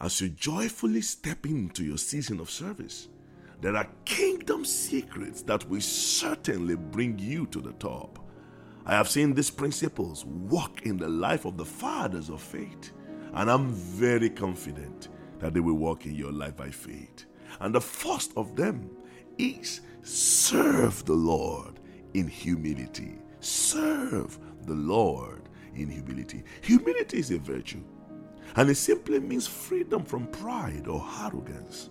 as 0.00 0.20
you 0.20 0.28
joyfully 0.28 1.00
step 1.00 1.46
into 1.46 1.84
your 1.84 1.98
season 1.98 2.40
of 2.40 2.50
service, 2.50 3.08
there 3.60 3.76
are 3.76 3.88
kingdom 4.04 4.64
secrets 4.64 5.42
that 5.42 5.68
will 5.68 5.80
certainly 5.80 6.76
bring 6.76 7.18
you 7.18 7.46
to 7.46 7.60
the 7.60 7.72
top. 7.74 8.18
I 8.84 8.92
have 8.92 9.08
seen 9.08 9.32
these 9.32 9.50
principles 9.50 10.24
work 10.26 10.82
in 10.82 10.98
the 10.98 11.08
life 11.08 11.46
of 11.46 11.56
the 11.56 11.64
fathers 11.64 12.28
of 12.28 12.42
faith, 12.42 12.92
and 13.32 13.50
I'm 13.50 13.72
very 13.72 14.28
confident 14.28 15.08
that 15.38 15.54
they 15.54 15.60
will 15.60 15.74
work 15.78 16.04
in 16.04 16.14
your 16.14 16.32
life 16.32 16.56
by 16.56 16.70
faith. 16.70 17.24
And 17.60 17.74
the 17.74 17.80
first 17.80 18.32
of 18.36 18.56
them 18.56 18.90
is 19.38 19.80
serve 20.02 21.04
the 21.06 21.14
Lord 21.14 21.80
in 22.12 22.28
humility. 22.28 23.18
Serve 23.40 24.38
the 24.66 24.74
Lord 24.74 25.48
in 25.74 25.88
humility. 25.88 26.44
Humility 26.62 27.18
is 27.18 27.30
a 27.30 27.38
virtue, 27.38 27.82
and 28.56 28.70
it 28.70 28.76
simply 28.76 29.20
means 29.20 29.46
freedom 29.46 30.04
from 30.04 30.26
pride 30.28 30.86
or 30.86 31.04
arrogance. 31.22 31.90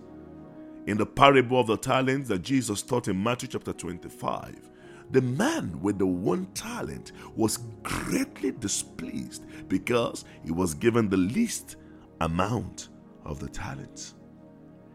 In 0.86 0.98
the 0.98 1.06
parable 1.06 1.60
of 1.60 1.66
the 1.66 1.76
talents 1.76 2.28
that 2.28 2.42
Jesus 2.42 2.82
taught 2.82 3.08
in 3.08 3.22
Matthew 3.22 3.48
chapter 3.48 3.72
25, 3.72 4.70
the 5.10 5.22
man 5.22 5.80
with 5.80 5.98
the 5.98 6.06
one 6.06 6.46
talent 6.54 7.12
was 7.36 7.58
greatly 7.82 8.52
displeased 8.52 9.44
because 9.68 10.24
he 10.42 10.52
was 10.52 10.74
given 10.74 11.08
the 11.08 11.16
least 11.16 11.76
amount 12.20 12.88
of 13.24 13.38
the 13.38 13.48
talents. 13.48 14.14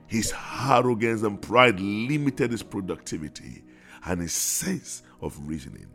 His 0.08 0.34
arrogance 0.68 1.22
and 1.22 1.40
pride 1.40 1.80
limited 1.80 2.52
his 2.52 2.64
productivity 2.64 3.64
and 4.06 4.22
his 4.22 4.34
sense 4.34 5.04
of 5.22 5.40
reasoning. 5.48 5.88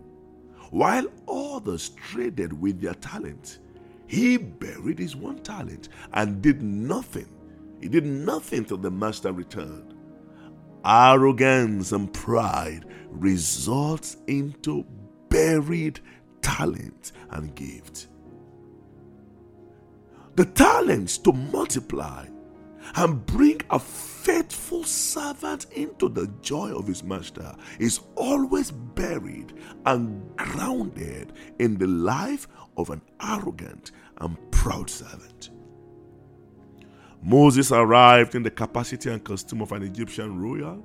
While 0.70 1.06
others 1.28 1.90
traded 1.90 2.52
with 2.52 2.80
their 2.80 2.94
talent, 2.94 3.58
he 4.06 4.36
buried 4.36 4.98
his 4.98 5.16
one 5.16 5.38
talent 5.38 5.88
and 6.12 6.42
did 6.42 6.62
nothing. 6.62 7.28
He 7.80 7.88
did 7.88 8.04
nothing 8.04 8.64
till 8.64 8.78
the 8.78 8.90
master 8.90 9.32
returned. 9.32 9.94
Arrogance 10.84 11.92
and 11.92 12.12
pride 12.12 12.84
results 13.10 14.16
into 14.26 14.84
buried 15.28 16.00
talent 16.42 17.12
and 17.30 17.54
gift. 17.54 18.08
The 20.36 20.44
talents 20.44 21.18
to 21.18 21.32
multiply 21.32 22.26
and 22.96 23.24
bring 23.24 23.60
a 23.70 23.78
servant 24.84 25.66
into 25.72 26.08
the 26.08 26.26
joy 26.40 26.72
of 26.74 26.86
his 26.86 27.02
master 27.02 27.54
is 27.78 28.00
always 28.16 28.70
buried 28.70 29.52
and 29.86 30.36
grounded 30.36 31.32
in 31.58 31.78
the 31.78 31.86
life 31.86 32.48
of 32.76 32.90
an 32.90 33.00
arrogant 33.22 33.92
and 34.18 34.36
proud 34.50 34.88
servant. 34.90 35.50
Moses 37.22 37.72
arrived 37.72 38.34
in 38.34 38.42
the 38.42 38.50
capacity 38.50 39.10
and 39.10 39.24
costume 39.24 39.62
of 39.62 39.72
an 39.72 39.82
Egyptian 39.82 40.38
royal. 40.38 40.84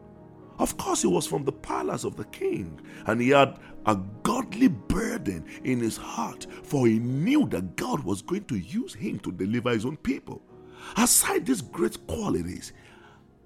Of 0.58 0.78
course, 0.78 1.02
he 1.02 1.08
was 1.08 1.28
from 1.28 1.44
the 1.44 1.52
palace 1.52 2.04
of 2.04 2.16
the 2.16 2.26
king, 2.26 2.80
and 3.08 3.22
he 3.22 3.30
had 3.30 3.60
a 3.86 3.98
godly 4.24 4.68
burden 4.68 5.46
in 5.64 5.80
his 5.80 5.98
heart, 5.98 6.48
for 6.64 6.88
he 6.88 7.00
knew 7.00 7.48
that 7.50 7.76
God 7.76 8.04
was 8.04 8.22
going 8.22 8.46
to 8.46 8.58
use 8.58 8.94
him 8.94 9.20
to 9.20 9.32
deliver 9.32 9.72
his 9.72 9.86
own 9.86 9.98
people. 9.98 10.42
Aside 10.98 11.46
these 11.46 11.62
great 11.62 12.06
qualities, 12.08 12.74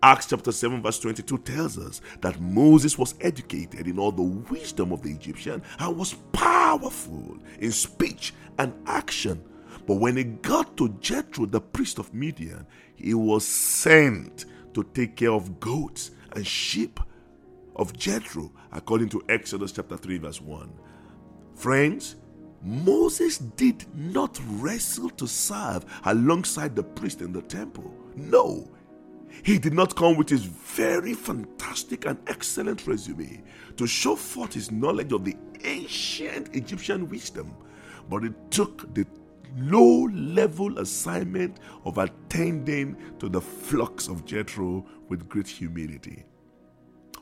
Acts 0.03 0.25
chapter 0.25 0.51
7, 0.51 0.81
verse 0.81 0.99
22 0.99 1.37
tells 1.37 1.77
us 1.77 2.01
that 2.19 2.41
Moses 2.41 2.97
was 2.97 3.15
educated 3.21 3.87
in 3.87 3.97
all 3.97 4.11
the 4.11 4.21
wisdom 4.21 4.91
of 4.91 5.01
the 5.01 5.09
Egyptian 5.09 5.63
and 5.79 5.95
was 5.95 6.15
powerful 6.33 7.37
in 7.59 7.71
speech 7.71 8.33
and 8.59 8.73
action. 8.85 9.41
But 9.87 9.95
when 9.95 10.17
he 10.17 10.25
got 10.25 10.75
to 10.75 10.89
Jethro, 10.99 11.45
the 11.45 11.61
priest 11.61 11.99
of 11.99 12.13
Midian, 12.13 12.67
he 12.95 13.13
was 13.13 13.47
sent 13.47 14.43
to 14.73 14.83
take 14.93 15.15
care 15.15 15.31
of 15.31 15.61
goats 15.61 16.11
and 16.33 16.45
sheep 16.45 16.99
of 17.77 17.97
Jethro, 17.97 18.51
according 18.73 19.07
to 19.07 19.23
Exodus 19.29 19.71
chapter 19.71 19.95
3, 19.95 20.17
verse 20.17 20.41
1. 20.41 20.69
Friends, 21.55 22.17
Moses 22.61 23.37
did 23.37 23.85
not 23.95 24.37
wrestle 24.55 25.11
to 25.11 25.27
serve 25.27 25.85
alongside 26.03 26.75
the 26.75 26.83
priest 26.83 27.21
in 27.21 27.31
the 27.31 27.41
temple. 27.43 27.93
No, 28.17 28.69
he 29.41 29.57
did 29.57 29.73
not 29.73 29.95
come 29.95 30.15
with 30.15 30.29
his 30.29 30.43
very 30.43 31.13
fantastic 31.13 32.05
and 32.05 32.17
excellent 32.27 32.85
resume 32.85 33.43
to 33.77 33.87
show 33.87 34.15
forth 34.15 34.53
his 34.53 34.71
knowledge 34.71 35.11
of 35.11 35.25
the 35.25 35.35
ancient 35.63 36.55
Egyptian 36.55 37.09
wisdom, 37.09 37.55
but 38.09 38.23
it 38.23 38.33
took 38.51 38.93
the 38.93 39.05
low 39.57 40.05
level 40.13 40.79
assignment 40.79 41.59
of 41.85 41.97
attending 41.97 42.95
to 43.19 43.29
the 43.29 43.41
flocks 43.41 44.07
of 44.07 44.25
Jethro 44.25 44.85
with 45.09 45.27
great 45.29 45.47
humility. 45.47 46.25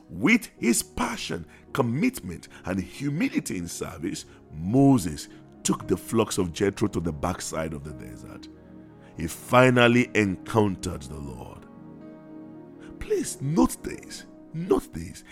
With 0.08 0.50
his 0.58 0.82
passion, 0.82 1.46
commitment, 1.72 2.48
and 2.66 2.78
humility 2.78 3.56
in 3.56 3.66
service, 3.68 4.26
Moses 4.52 5.28
took 5.62 5.86
the 5.86 5.96
flocks 5.96 6.38
of 6.38 6.52
Jethro 6.52 6.88
to 6.88 7.00
the 7.00 7.12
backside 7.12 7.72
of 7.72 7.84
the 7.84 7.92
desert. 7.92 8.48
He 9.16 9.26
finally 9.26 10.10
encountered 10.14 11.02
the 11.02 11.16
Lord. 11.16 11.66
Please 13.22 13.40
note 13.40 13.80
this. 13.84 14.26
Note 14.52 14.92
this. 14.92 15.22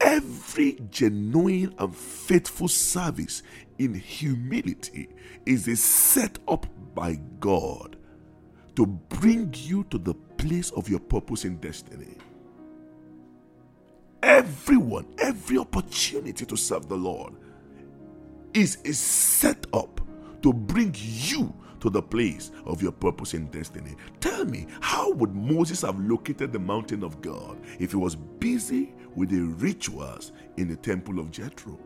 Every 0.00 0.76
genuine 0.90 1.72
and 1.78 1.94
faithful 1.94 2.66
service 2.66 3.44
in 3.78 3.94
humility 3.94 5.08
is 5.46 5.68
a 5.68 5.76
set 5.76 6.36
up 6.48 6.66
by 6.96 7.20
God 7.38 7.96
to 8.74 8.86
bring 8.86 9.54
you 9.56 9.84
to 9.84 9.98
the 9.98 10.14
place 10.14 10.72
of 10.72 10.88
your 10.88 10.98
purpose 10.98 11.44
and 11.44 11.60
destiny. 11.60 12.16
Everyone, 14.20 15.06
every 15.18 15.58
opportunity 15.58 16.44
to 16.44 16.56
serve 16.56 16.88
the 16.88 16.96
Lord 16.96 17.34
is 18.52 18.78
a 18.84 18.92
set 18.92 19.64
up 19.72 20.00
to 20.42 20.52
bring 20.52 20.92
you 20.98 21.54
to 21.80 21.90
the 21.90 22.02
place 22.02 22.50
of 22.64 22.82
your 22.82 22.92
purpose 22.92 23.34
and 23.34 23.50
destiny. 23.50 23.96
Tell 24.20 24.44
me, 24.44 24.66
how 24.80 25.10
would 25.12 25.34
Moses 25.34 25.82
have 25.82 25.98
located 25.98 26.52
the 26.52 26.58
mountain 26.58 27.02
of 27.02 27.20
God 27.20 27.58
if 27.78 27.90
he 27.92 27.96
was 27.96 28.16
busy 28.16 28.94
with 29.14 29.30
the 29.30 29.40
rituals 29.40 30.32
in 30.56 30.68
the 30.68 30.76
temple 30.76 31.18
of 31.18 31.30
Jethro? 31.30 31.78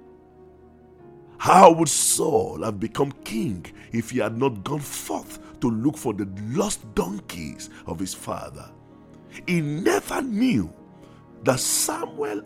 How 1.38 1.72
would 1.72 1.88
Saul 1.88 2.62
have 2.62 2.78
become 2.78 3.12
king 3.24 3.66
if 3.92 4.10
he 4.10 4.20
had 4.20 4.38
not 4.38 4.62
gone 4.62 4.80
forth 4.80 5.40
to 5.60 5.70
look 5.70 5.96
for 5.96 6.12
the 6.14 6.28
lost 6.50 6.94
donkeys 6.94 7.68
of 7.86 7.98
his 7.98 8.14
father? 8.14 8.70
He 9.46 9.60
never 9.60 10.22
knew 10.22 10.72
that 11.42 11.58
Samuel 11.58 12.42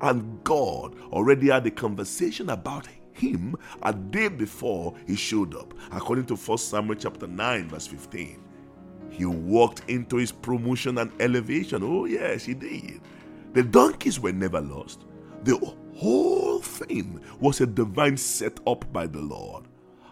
and 0.00 0.42
God 0.42 0.96
already 1.12 1.50
had 1.50 1.66
a 1.66 1.70
conversation 1.70 2.50
about 2.50 2.86
him 3.12 3.56
a 3.82 3.92
day 3.92 4.28
before 4.28 4.94
he 5.06 5.16
showed 5.16 5.54
up, 5.54 5.74
according 5.90 6.26
to 6.26 6.36
1 6.36 6.58
Samuel 6.58 6.96
chapter 6.96 7.26
9, 7.26 7.68
verse 7.68 7.86
15. 7.86 8.42
He 9.10 9.26
walked 9.26 9.82
into 9.88 10.16
his 10.16 10.32
promotion 10.32 10.98
and 10.98 11.12
elevation. 11.20 11.82
Oh, 11.82 12.06
yes, 12.06 12.44
he 12.44 12.54
did. 12.54 13.00
The 13.52 13.62
donkeys 13.62 14.18
were 14.18 14.32
never 14.32 14.60
lost. 14.60 15.04
The 15.44 15.58
whole 15.94 16.60
thing 16.60 17.20
was 17.38 17.60
a 17.60 17.66
divine 17.66 18.16
set 18.16 18.58
up 18.66 18.90
by 18.92 19.06
the 19.06 19.20
Lord. 19.20 19.64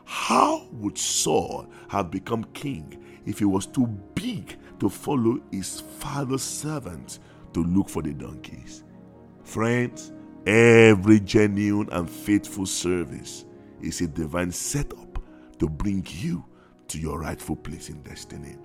How 0.04 0.66
would 0.72 0.98
Saul 0.98 1.66
have 1.88 2.10
become 2.10 2.44
king 2.52 3.02
if 3.24 3.38
he 3.38 3.44
was 3.44 3.64
too 3.64 3.86
big 4.14 4.58
to 4.80 4.90
follow 4.90 5.40
his 5.50 5.80
father's 5.80 6.42
servants 6.42 7.20
to 7.54 7.62
look 7.64 7.88
for 7.88 8.02
the 8.02 8.12
donkeys? 8.12 8.84
Friends, 9.44 10.12
every 10.46 11.20
genuine 11.20 11.88
and 11.92 12.08
faithful 12.08 12.66
service 12.66 13.44
is 13.80 14.00
a 14.00 14.06
divine 14.06 14.52
setup 14.52 15.22
to 15.58 15.68
bring 15.68 16.06
you 16.08 16.44
to 16.88 16.98
your 16.98 17.20
rightful 17.20 17.56
place 17.56 17.88
in 17.88 18.02
destiny. 18.02 18.56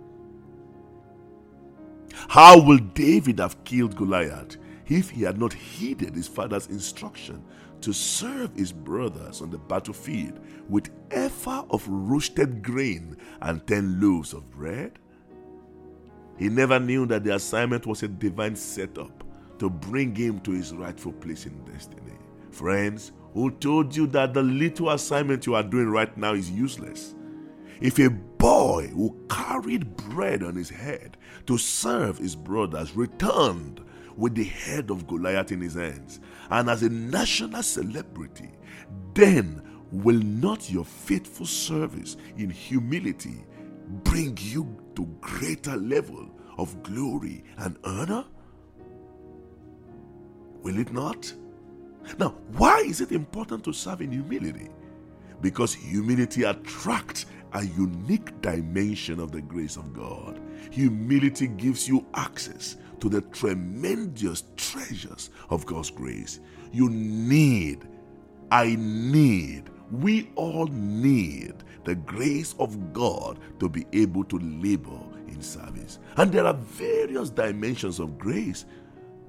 How 2.30 2.60
will 2.60 2.78
David 2.78 3.40
have 3.40 3.64
killed 3.66 3.96
Goliath 3.96 4.58
if 4.88 5.10
he 5.10 5.24
had 5.24 5.38
not 5.38 5.54
heeded 5.54 6.16
his 6.16 6.28
father's 6.28 6.68
instruction 6.68 7.44
to 7.82 7.92
serve 7.92 8.56
his 8.56 8.72
brothers 8.72 9.42
on 9.42 9.50
the 9.50 9.58
battlefield 9.58 10.40
with 10.70 10.90
ephah 11.12 11.66
of 11.70 11.86
roasted 11.88 12.64
grain 12.64 13.18
and 13.42 13.66
ten 13.68 14.00
loaves 14.00 14.34
of 14.34 14.50
bread? 14.52 14.98
He 16.38 16.50
never 16.50 16.80
knew 16.80 17.06
that 17.08 17.24
the 17.24 17.36
assignment 17.36 17.86
was 17.86 18.02
a 18.04 18.08
divine 18.08 18.56
setup 18.56 19.25
to 19.60 19.70
bring 19.70 20.16
him 20.16 20.40
to 20.42 20.52
his 20.52 20.74
rightful 20.74 21.14
place 21.14 21.46
in 21.46 21.58
destiny. 21.66 22.14
Friends, 22.52 23.12
who 23.34 23.52
told 23.52 23.96
you 23.96 24.08
that 24.08 24.34
the 24.34 24.44
little 24.44 24.90
assignment 24.90 25.46
you 25.46 25.56
are 25.56 25.64
doing 25.64 25.90
right 25.90 26.16
now 26.18 26.34
is 26.34 26.50
useless? 26.50 27.16
If 27.82 28.00
a 28.00 28.10
boy 28.10 28.88
who 28.94 29.18
carried 29.30 29.96
bread 29.98 30.44
on 30.44 30.56
his 30.56 30.70
head 30.70 31.18
to 31.48 31.58
serve 31.58 32.18
his 32.18 32.36
brothers 32.36 32.96
returned 32.96 33.82
with 34.16 34.36
the 34.36 34.46
head 34.46 34.90
of 34.90 35.08
Goliath 35.08 35.52
in 35.52 35.60
his 35.60 35.74
hands 35.74 36.22
and 36.50 36.70
as 36.70 36.84
a 36.84 36.90
national 36.90 37.64
celebrity, 37.64 38.50
then 39.14 39.62
will 39.92 40.20
not 40.20 40.70
your 40.70 40.86
faithful 40.86 41.46
service 41.46 42.16
in 42.38 42.50
humility 42.50 43.44
bring 44.04 44.38
you 44.42 44.78
to 44.96 45.06
greater 45.20 45.76
level 45.76 46.30
of 46.58 46.82
glory 46.84 47.44
and 47.58 47.78
honor? 47.84 48.26
Will 50.66 50.80
it 50.80 50.92
not? 50.92 51.32
Now, 52.18 52.30
why 52.58 52.80
is 52.80 53.00
it 53.00 53.12
important 53.12 53.64
to 53.66 53.72
serve 53.72 54.02
in 54.02 54.12
humility? 54.12 54.70
Because 55.40 55.76
humility 55.76 56.42
attracts 56.42 57.28
a 57.54 57.64
unique 57.64 58.42
dimension 58.42 59.20
of 59.20 59.32
the 59.32 59.42
grace 59.42 59.78
of 59.78 59.94
God. 59.94 60.42
Humility 60.72 61.50
gives 61.50 61.88
you 61.88 62.04
access 62.16 62.78
to 63.00 63.10
the 63.10 63.22
tremendous 63.22 64.46
treasures 64.58 65.30
of 65.52 65.68
God's 65.68 65.92
grace. 65.92 66.40
You 66.72 66.90
need, 66.90 67.88
I 68.50 68.76
need, 68.80 69.70
we 69.92 70.32
all 70.34 70.66
need 70.66 71.54
the 71.84 71.94
grace 71.94 72.56
of 72.58 72.92
God 72.92 73.38
to 73.60 73.70
be 73.70 73.86
able 73.94 74.24
to 74.24 74.40
labor 74.40 75.00
in 75.28 75.44
service. 75.44 76.00
And 76.18 76.32
there 76.32 76.48
are 76.48 76.56
various 76.56 77.30
dimensions 77.30 78.00
of 78.00 78.18
grace. 78.18 78.66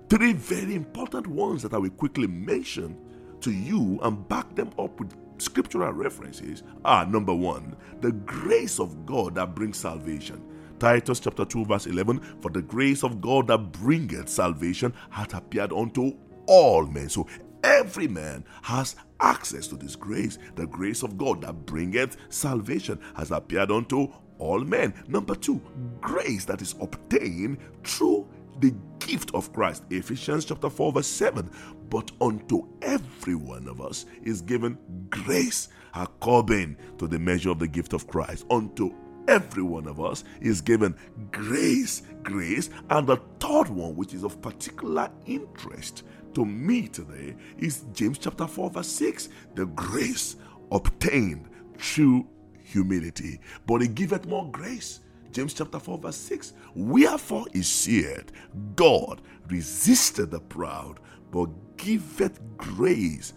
Three 0.09 0.35
very 0.35 0.77
important 0.77 1.27
ones 1.27 1.63
that 1.63 1.75
I 1.75 1.79
will 1.79 1.91
quickly 1.91 2.29
mention 2.29 2.97
to 3.41 3.51
you 3.51 3.99
and 4.03 4.29
back 4.29 4.55
them 4.55 4.71
up 4.79 5.01
with 5.01 5.13
scriptural 5.39 5.93
references 5.93 6.63
are 6.85 7.05
number 7.05 7.35
one, 7.35 7.75
the 8.03 8.13
grace 8.13 8.79
of 8.79 9.05
God 9.05 9.35
that 9.35 9.57
brings 9.57 9.79
salvation. 9.79 10.41
Titus 10.79 11.19
chapter 11.19 11.45
2, 11.45 11.65
verse 11.65 11.87
11 11.87 12.21
For 12.41 12.53
the 12.53 12.63
grace 12.63 13.03
of 13.03 13.21
God 13.21 13.49
that 13.49 13.73
bringeth 13.73 14.29
salvation 14.29 14.95
hath 15.11 15.35
appeared 15.35 15.73
unto 15.73 16.13
all 16.47 16.87
men. 16.87 17.09
So 17.09 17.27
every 17.65 18.07
man 18.07 18.45
has 18.63 18.95
access 19.19 19.67
to 19.69 19.77
this 19.77 19.97
grace. 19.97 20.39
The 20.55 20.69
grace 20.69 21.03
of 21.03 21.19
God 21.19 21.41
that 21.43 21.67
bringeth 21.67 22.17
salvation 22.29 23.01
has 23.17 23.33
appeared 23.33 23.73
unto 23.73 24.13
all 24.39 24.61
men. 24.61 24.95
Number 25.09 25.35
two, 25.35 25.61
grace 26.01 26.45
that 26.45 26.63
is 26.63 26.77
obtained 26.81 27.59
through 27.83 28.29
the 28.61 28.75
gift 28.99 29.35
of 29.35 29.53
Christ. 29.53 29.85
Ephesians 29.91 30.45
chapter 30.45 30.71
4, 30.71 30.93
verse 30.93 31.07
7. 31.07 31.51
But 31.89 32.11
unto 32.21 32.67
every 32.83 33.35
one 33.35 33.69
of 33.69 33.81
us 33.81 34.07
is 34.23 34.43
given 34.43 34.79
grace 35.11 35.69
according 35.95 36.77
to 36.99 37.07
the 37.07 37.19
measure 37.19 37.51
of 37.51 37.59
the 37.59 37.69
gift 37.69 37.93
of 37.93 38.07
Christ. 38.07 38.45
Unto 38.51 38.95
every 39.29 39.63
one 39.63 39.87
of 39.87 40.01
us 40.01 40.25
is 40.41 40.61
given 40.61 40.95
grace, 41.31 42.03
grace. 42.23 42.71
And 42.91 43.07
the 43.07 43.19
third 43.41 43.69
one, 43.69 43.97
which 43.97 44.15
is 44.15 44.25
of 44.25 44.41
particular 44.43 45.11
interest 45.27 46.03
to 46.35 46.45
me 46.45 46.89
today, 46.89 47.37
is 47.59 47.85
James 47.93 48.19
chapter 48.19 48.47
4, 48.47 48.71
verse 48.71 48.89
6. 48.89 49.29
The 49.55 49.67
grace 49.67 50.37
obtained 50.73 51.49
through 51.79 52.27
humility, 52.63 53.41
but 53.67 53.81
he 53.81 53.89
giveth 53.89 54.27
more 54.27 54.51
grace. 54.51 55.01
James 55.37 55.53
chapter 55.53 55.79
4, 55.79 55.99
verse 55.99 56.17
6. 56.17 56.55
Wherefore 56.75 57.45
is 57.53 57.69
said, 57.69 58.33
God 58.75 59.21
resisted 59.51 60.31
the 60.31 60.41
proud, 60.41 60.99
but 61.31 61.51
giveth 61.77 62.41
grace 62.57 63.35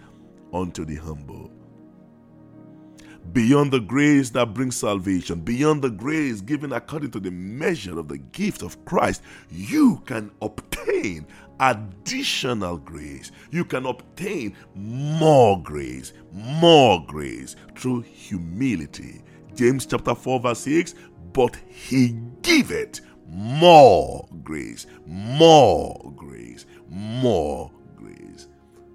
unto 0.53 0.85
the 0.85 0.95
humble 0.95 1.51
beyond 3.33 3.71
the 3.71 3.79
grace 3.79 4.29
that 4.31 4.53
brings 4.53 4.77
salvation, 4.77 5.41
beyond 5.41 5.81
the 5.81 5.89
grace 5.89 6.41
given 6.41 6.73
according 6.73 7.11
to 7.11 7.19
the 7.19 7.29
measure 7.29 7.99
of 7.99 8.07
the 8.07 8.17
gift 8.17 8.63
of 8.63 8.83
Christ, 8.85 9.21
you 9.51 10.01
can 10.05 10.31
obtain 10.41 11.27
additional 11.59 12.77
grace. 12.77 13.31
You 13.51 13.65
can 13.65 13.85
obtain 13.85 14.55
more 14.73 15.61
grace, 15.61 16.13
more 16.31 17.05
grace 17.05 17.55
through 17.75 18.01
humility. 18.01 19.21
James 19.59 19.85
chapter 19.85 20.15
4, 20.15 20.39
verse 20.39 20.59
6 20.59 20.95
But 21.39 21.55
he 21.69 22.17
giveth 22.41 22.99
more 23.25 24.27
grace, 24.43 24.87
more 25.05 26.11
grace, 26.17 26.65
more 26.89 27.71
grace. 27.95 28.49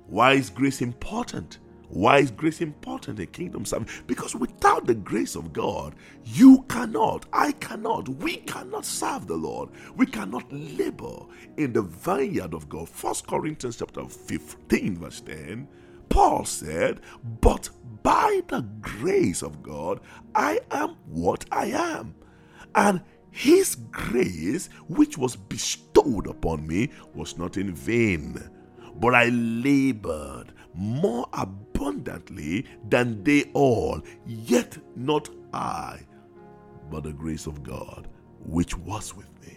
Why 0.09 0.35
is 0.35 0.51
grace 0.51 0.83
important? 0.83 1.57
Why 1.89 2.19
is 2.19 2.31
grace 2.31 2.61
important 2.61 3.19
in 3.19 3.29
kingdom 3.29 3.65
service? 3.65 4.03
Because 4.07 4.35
without 4.37 4.87
the 4.87 4.95
grace 4.95 5.37
of 5.37 5.55
God, 5.55 5.95
you 6.23 6.67
cannot, 6.69 7.25
I 7.33 7.53
cannot, 7.53 8.11
we 8.11 8.37
cannot 8.37 8.85
serve 8.85 9.27
the 9.27 9.37
Lord. 9.37 9.71
We 9.97 10.05
cannot 10.05 10.45
labor 10.53 11.21
in 11.57 11.73
the 11.73 11.81
vineyard 11.81 12.53
of 12.53 12.69
God. 12.69 12.91
First 12.91 13.27
Corinthians 13.27 13.79
chapter 13.79 14.05
15, 14.05 14.99
verse 14.99 15.23
10. 15.23 15.67
Paul 16.11 16.45
said, 16.45 17.01
But 17.41 17.71
by 18.03 18.43
the 18.49 18.69
grace 18.83 19.43
of 19.43 19.63
God, 19.63 20.01
I 20.35 20.61
am 20.71 20.97
what 21.07 21.47
I 21.51 21.69
am. 21.69 22.17
And 22.75 23.03
his 23.31 23.75
grace, 23.91 24.69
which 24.89 25.19
was 25.19 25.37
bestowed 25.37 26.27
upon 26.27 26.67
me, 26.67 26.91
was 27.15 27.37
not 27.37 27.57
in 27.57 27.75
vain, 27.75 28.39
but 29.01 29.15
I 29.15 29.27
labored 29.27 30.53
more 30.75 31.27
abundantly 31.33 32.67
than 32.89 33.23
they 33.25 33.51
all, 33.53 34.01
yet 34.27 34.77
not 34.97 35.29
I, 35.53 36.01
but 36.91 37.05
the 37.05 37.13
grace 37.13 37.47
of 37.47 37.63
God 37.63 38.09
which 38.45 38.77
was 38.79 39.17
with 39.17 39.29
me. 39.45 39.57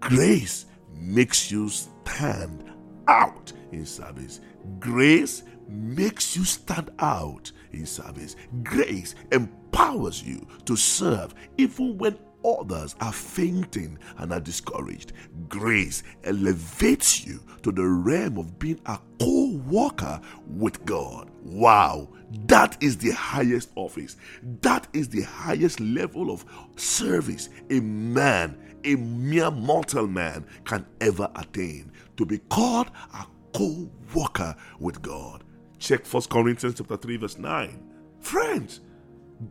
Grace 0.00 0.66
makes 0.94 1.50
you 1.50 1.68
stand 1.68 2.64
out 3.06 3.52
in 3.72 3.86
service. 3.86 4.40
Grace 4.78 5.44
makes 5.68 6.36
you 6.36 6.44
stand 6.44 6.90
out 6.98 7.52
in 7.72 7.86
service. 7.86 8.36
Grace 8.62 9.14
empowers 9.32 10.22
you 10.22 10.46
to 10.64 10.76
serve 10.76 11.34
even 11.58 11.96
when 11.98 12.18
others 12.44 12.94
are 13.00 13.12
fainting 13.12 13.98
and 14.18 14.32
are 14.32 14.40
discouraged. 14.40 15.12
Grace 15.48 16.02
elevates 16.24 17.26
you 17.26 17.40
to 17.62 17.72
the 17.72 17.86
realm 17.86 18.38
of 18.38 18.58
being 18.58 18.80
a 18.86 18.98
co 19.20 19.56
worker 19.68 20.20
with 20.46 20.84
God. 20.84 21.30
Wow, 21.42 22.08
that 22.46 22.82
is 22.82 22.96
the 22.96 23.10
highest 23.10 23.70
office. 23.76 24.16
That 24.62 24.86
is 24.92 25.08
the 25.08 25.22
highest 25.22 25.80
level 25.80 26.30
of 26.30 26.44
service 26.76 27.48
a 27.70 27.80
man, 27.80 28.58
a 28.84 28.96
mere 28.96 29.50
mortal 29.50 30.06
man, 30.06 30.46
can 30.64 30.86
ever 31.00 31.30
attain. 31.36 31.92
To 32.16 32.26
be 32.26 32.38
called 32.38 32.90
a 33.14 33.26
co 33.52 33.90
worker 34.14 34.54
with 34.78 35.02
God. 35.02 35.44
Check 35.78 36.06
1 36.06 36.24
Corinthians 36.24 36.76
chapter 36.76 36.96
3, 36.96 37.16
verse 37.16 37.38
9. 37.38 37.82
Friends, 38.20 38.80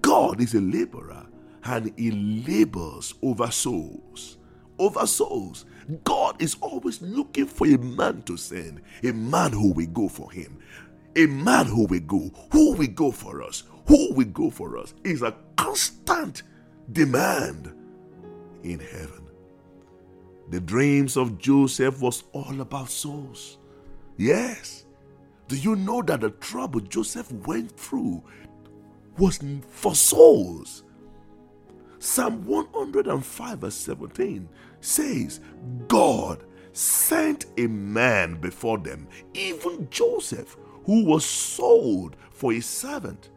God 0.01 0.41
is 0.41 0.53
a 0.53 0.61
laborer 0.61 1.25
and 1.63 1.93
he 1.97 2.11
labors 2.11 3.15
over 3.21 3.49
souls. 3.51 4.37
Over 4.77 5.07
souls. 5.07 5.65
God 6.03 6.41
is 6.41 6.55
always 6.61 7.01
looking 7.01 7.47
for 7.47 7.67
a 7.67 7.77
man 7.77 8.21
to 8.23 8.37
send, 8.37 8.81
a 9.03 9.11
man 9.11 9.51
who 9.51 9.73
will 9.73 9.87
go 9.87 10.07
for 10.07 10.31
him, 10.31 10.59
a 11.15 11.25
man 11.25 11.65
who 11.65 11.85
will 11.85 11.99
go, 12.01 12.29
who 12.51 12.73
will 12.73 12.87
go 12.87 13.11
for 13.11 13.41
us, 13.41 13.63
who 13.87 14.13
will 14.13 14.27
go 14.27 14.51
for 14.51 14.77
us 14.77 14.93
is 15.03 15.23
a 15.23 15.35
constant 15.57 16.43
demand 16.91 17.73
in 18.63 18.79
heaven. 18.79 19.27
The 20.49 20.59
dreams 20.59 21.17
of 21.17 21.37
Joseph 21.37 22.01
was 22.01 22.23
all 22.31 22.61
about 22.61 22.89
souls. 22.89 23.58
Yes. 24.19 24.83
Do 25.47 25.55
you 25.55 25.77
know 25.77 26.01
that 26.01 26.19
the 26.19 26.31
trouble 26.31 26.81
Joseph 26.81 27.31
went 27.31 27.71
through 27.79 28.21
was 29.17 29.39
for 29.69 29.95
souls? 29.95 30.83
Psalm 31.99 32.45
105, 32.45 33.59
verse 33.59 33.75
17 33.75 34.49
says, 34.81 35.39
God 35.87 36.43
sent 36.73 37.45
a 37.57 37.67
man 37.67 38.35
before 38.41 38.77
them, 38.77 39.07
even 39.33 39.87
Joseph, 39.89 40.57
who 40.83 41.05
was 41.05 41.23
sold 41.23 42.17
for 42.29 42.51
a 42.51 42.59
servant. 42.59 43.29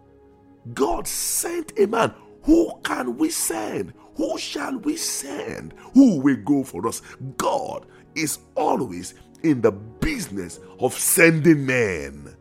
God 0.75 1.07
sent 1.07 1.79
a 1.79 1.87
man. 1.87 2.13
Who 2.43 2.73
can 2.83 3.17
we 3.17 3.31
send? 3.31 3.93
Who 4.17 4.37
shall 4.37 4.79
we 4.79 4.97
send? 4.97 5.75
Who 5.95 6.19
will 6.19 6.43
go 6.45 6.65
for 6.65 6.89
us? 6.89 7.03
God 7.37 7.87
is 8.17 8.41
always 8.57 9.15
in 9.43 9.61
the 9.61 9.73
business 9.73 10.61
of 10.79 10.95
sending 10.95 11.67
men. 11.67 12.37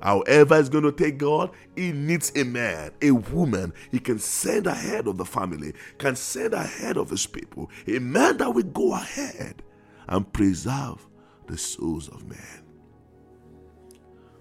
However, 0.00 0.58
it's 0.58 0.68
going 0.68 0.84
to 0.84 0.92
take 0.92 1.18
God, 1.18 1.50
He 1.74 1.92
needs 1.92 2.30
a 2.36 2.44
man, 2.44 2.92
a 3.02 3.10
woman. 3.10 3.72
He 3.90 3.98
can 3.98 4.18
send 4.18 4.66
ahead 4.66 5.06
of 5.06 5.16
the 5.16 5.24
family, 5.24 5.72
can 5.98 6.16
send 6.16 6.54
ahead 6.54 6.96
of 6.96 7.10
His 7.10 7.26
people, 7.26 7.70
a 7.86 7.98
man 7.98 8.36
that 8.38 8.54
will 8.54 8.62
go 8.62 8.94
ahead 8.94 9.62
and 10.08 10.32
preserve 10.32 11.06
the 11.46 11.56
souls 11.58 12.08
of 12.08 12.28
men. 12.28 12.62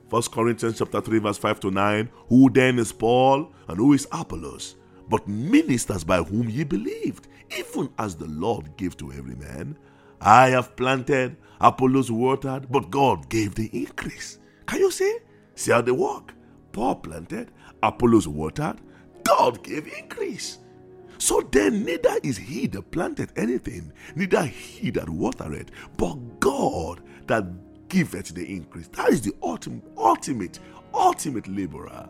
First 0.09 0.31
Corinthians 0.31 0.77
chapter 0.77 1.01
3, 1.01 1.19
verse 1.19 1.37
5 1.37 1.59
to 1.61 1.71
9. 1.71 2.09
Who 2.29 2.49
then 2.51 2.77
is 2.77 2.91
Paul 2.91 3.51
and 3.67 3.77
who 3.77 3.93
is 3.93 4.07
Apollos? 4.11 4.75
But 5.09 5.27
ministers 5.27 6.03
by 6.03 6.21
whom 6.21 6.49
ye 6.49 6.63
believed, 6.63 7.27
even 7.57 7.89
as 7.97 8.15
the 8.15 8.27
Lord 8.27 8.77
gave 8.77 8.97
to 8.97 9.11
every 9.11 9.35
man. 9.35 9.77
I 10.21 10.49
have 10.49 10.75
planted, 10.75 11.37
Apollos 11.61 12.11
watered, 12.11 12.71
but 12.71 12.91
God 12.91 13.29
gave 13.29 13.55
the 13.55 13.69
increase. 13.73 14.39
Can 14.65 14.79
you 14.79 14.91
see? 14.91 15.17
See 15.55 15.71
how 15.71 15.81
they 15.81 15.91
work. 15.91 16.33
Paul 16.71 16.95
planted, 16.95 17.51
Apollos 17.81 18.27
watered, 18.27 18.77
God 19.23 19.63
gave 19.63 19.87
increase. 19.87 20.59
So 21.17 21.41
then, 21.51 21.85
neither 21.85 22.15
is 22.23 22.37
he 22.37 22.67
that 22.67 22.91
planted 22.91 23.31
anything, 23.37 23.91
neither 24.15 24.43
he 24.43 24.89
that 24.91 25.09
watered, 25.09 25.71
but 25.97 26.15
God 26.39 27.01
that 27.27 27.45
giveth 27.89 28.35
the 28.35 28.45
increase. 28.45 28.87
That 28.89 29.09
is 29.09 29.21
the 29.21 29.33
ultimate, 29.41 29.83
ultimate, 29.97 30.59
ultimate 30.93 31.47
laborer. 31.47 32.09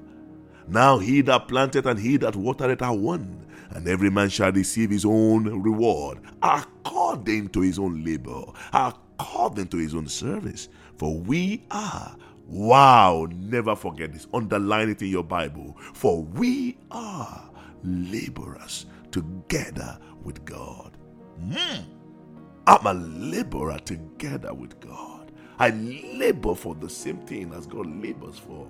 Now 0.68 0.98
he 0.98 1.22
that 1.22 1.48
planted 1.48 1.86
and 1.86 2.00
he 2.00 2.18
that 2.18 2.36
watered 2.36 2.82
are 2.82 2.96
one, 2.96 3.46
and 3.72 3.88
every 3.88 4.10
man 4.10 4.30
shall 4.30 4.52
receive 4.52 4.90
his 4.90 5.06
own 5.06 5.62
reward 5.62 6.20
according 6.42 7.50
to 7.50 7.62
his 7.62 7.80
own 7.80 8.04
labor, 8.04 8.44
according 8.74 9.68
to 9.70 9.78
his 9.78 9.96
own 9.96 10.08
service. 10.08 10.70
For 10.98 11.18
we 11.18 11.64
are, 11.72 12.16
wow, 12.48 13.28
never 13.32 13.76
forget 13.76 14.14
this, 14.14 14.28
underline 14.34 14.90
it 14.90 15.02
in 15.02 15.10
your 15.10 15.24
Bible. 15.24 15.78
For 15.94 16.24
we 16.24 16.78
are 16.92 17.50
laborers 17.84 18.86
together 19.12 20.00
with 20.24 20.44
God. 20.46 20.98
Mm. 21.44 21.86
I'm 22.68 22.86
a 22.88 22.94
laborer 22.94 23.80
together 23.80 24.54
with 24.54 24.80
God. 24.80 25.32
I 25.60 25.70
labor 25.70 26.56
for 26.56 26.76
the 26.76 26.90
same 26.90 27.18
thing 27.20 27.54
as 27.54 27.68
God 27.68 27.88
labors 28.02 28.40
for. 28.40 28.68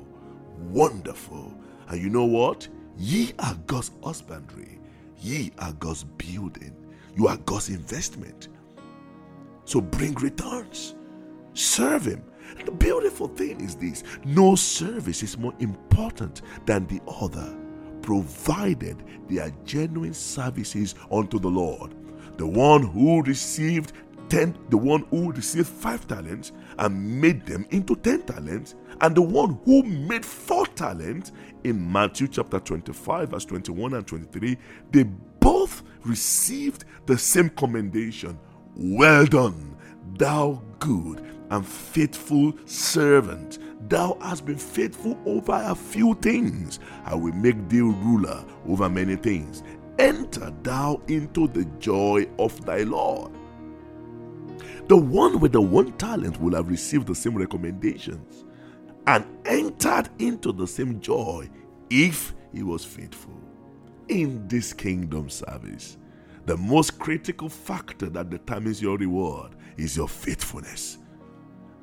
Wonderful. 0.69 1.53
And 1.87 2.01
you 2.01 2.09
know 2.09 2.25
what? 2.25 2.67
Ye 2.97 3.33
are 3.39 3.55
God's 3.67 3.91
husbandry. 4.03 4.79
Ye 5.19 5.51
are 5.59 5.73
God's 5.73 6.03
building. 6.03 6.75
You 7.15 7.27
are 7.27 7.37
God's 7.37 7.69
investment. 7.69 8.49
So 9.65 9.81
bring 9.81 10.13
returns. 10.15 10.95
Serve 11.53 12.05
Him. 12.05 12.23
The 12.63 12.71
beautiful 12.71 13.27
thing 13.27 13.59
is 13.61 13.75
this 13.75 14.03
no 14.23 14.55
service 14.55 15.23
is 15.23 15.37
more 15.37 15.53
important 15.59 16.41
than 16.65 16.85
the 16.87 17.01
other, 17.07 17.55
provided 18.01 19.03
they 19.27 19.39
are 19.39 19.51
genuine 19.65 20.13
services 20.13 20.95
unto 21.11 21.39
the 21.39 21.49
Lord. 21.49 21.95
The 22.37 22.47
one 22.47 22.83
who 22.83 23.23
received 23.23 23.93
ten, 24.29 24.57
the 24.69 24.77
one 24.77 25.05
who 25.09 25.31
received 25.31 25.67
five 25.67 26.07
talents 26.07 26.51
and 26.79 27.21
made 27.21 27.45
them 27.45 27.65
into 27.69 27.95
ten 27.95 28.23
talents, 28.23 28.75
and 29.01 29.15
the 29.15 29.21
one 29.21 29.59
who 29.65 29.83
made 29.83 30.25
four 30.25 30.65
talents 30.67 31.31
in 31.63 31.91
Matthew 31.91 32.27
chapter 32.27 32.59
25, 32.59 33.29
verse 33.29 33.45
21 33.45 33.93
and 33.93 34.07
23, 34.07 34.57
they 34.91 35.03
both 35.03 35.83
received 36.03 36.85
the 37.05 37.17
same 37.17 37.49
commendation. 37.49 38.39
Well 38.75 39.25
done, 39.25 39.77
thou 40.17 40.61
good 40.79 41.25
and 41.49 41.65
faithful 41.65 42.53
servant. 42.65 43.59
Thou 43.89 44.17
hast 44.21 44.45
been 44.45 44.57
faithful 44.57 45.17
over 45.25 45.53
a 45.53 45.75
few 45.75 46.15
things. 46.15 46.79
I 47.05 47.15
will 47.15 47.33
make 47.33 47.69
thee 47.69 47.81
ruler 47.81 48.43
over 48.67 48.89
many 48.89 49.15
things. 49.15 49.61
Enter 49.99 50.51
thou 50.63 51.01
into 51.07 51.47
the 51.47 51.65
joy 51.79 52.27
of 52.39 52.65
thy 52.65 52.79
Lord. 52.83 53.31
The 54.87 54.97
one 54.97 55.39
with 55.39 55.51
the 55.51 55.61
one 55.61 55.93
talent 55.93 56.39
will 56.39 56.55
have 56.55 56.69
received 56.69 57.07
the 57.07 57.15
same 57.15 57.35
recommendations 57.35 58.45
and 59.07 59.25
entered 59.45 60.09
into 60.19 60.51
the 60.51 60.67
same 60.67 60.99
joy 60.99 61.49
if 61.89 62.33
he 62.53 62.61
was 62.61 62.85
faithful. 62.85 63.39
In 64.09 64.47
this 64.47 64.73
kingdom 64.73 65.29
service, 65.29 65.97
the 66.45 66.55
most 66.57 66.99
critical 66.99 67.49
factor 67.49 68.09
that 68.09 68.29
determines 68.29 68.79
your 68.79 68.97
reward 68.97 69.55
is 69.77 69.97
your 69.97 70.07
faithfulness. 70.07 70.99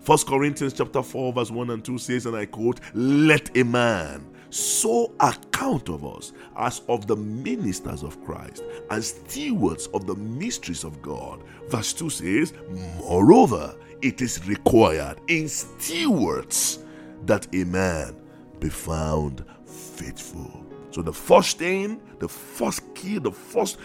1 0.06 0.18
Corinthians 0.26 0.72
chapter 0.72 1.02
4 1.02 1.32
verse 1.32 1.50
1 1.50 1.70
and 1.70 1.84
2 1.84 1.98
says 1.98 2.26
and 2.26 2.36
I 2.36 2.46
quote 2.46 2.80
let 2.94 3.56
a 3.56 3.62
man 3.64 4.26
so 4.52 5.12
account 5.20 5.88
of 5.88 6.04
us 6.04 6.32
as 6.56 6.82
of 6.88 7.06
the 7.06 7.16
ministers 7.16 8.02
of 8.02 8.22
Christ 8.24 8.62
and 8.90 9.02
stewards 9.02 9.86
of 9.88 10.06
the 10.06 10.14
mysteries 10.14 10.84
of 10.84 11.00
God. 11.00 11.42
Verse 11.68 11.92
2 11.94 12.10
says, 12.10 12.52
Moreover, 12.98 13.74
it 14.02 14.20
is 14.20 14.46
required 14.46 15.20
in 15.28 15.48
stewards 15.48 16.80
that 17.24 17.46
a 17.54 17.64
man 17.64 18.16
be 18.60 18.68
found 18.68 19.44
faithful. 19.64 20.66
So, 20.90 21.00
the 21.00 21.12
first 21.12 21.58
thing, 21.58 22.02
the 22.18 22.28
first 22.28 22.94
key, 22.94 23.18
the 23.18 23.32
first 23.32 23.78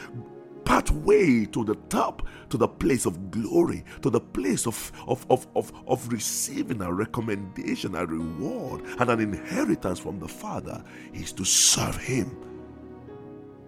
pathway 0.68 1.46
to 1.46 1.64
the 1.64 1.76
top, 1.88 2.28
to 2.50 2.58
the 2.58 2.68
place 2.68 3.06
of 3.06 3.32
glory, 3.32 3.86
to 4.02 4.10
the 4.10 4.20
place 4.20 4.68
of, 4.68 4.92
of, 5.08 5.26
of, 5.30 5.48
of, 5.56 5.72
of 5.88 6.06
receiving 6.12 6.82
a 6.82 6.92
recommendation, 6.92 7.96
a 7.96 8.06
reward, 8.06 8.84
and 9.00 9.10
an 9.10 9.22
inheritance 9.22 9.98
from 9.98 10.20
the 10.20 10.28
Father 10.28 10.84
is 11.14 11.32
to 11.32 11.46
serve 11.46 11.96
Him 11.96 12.36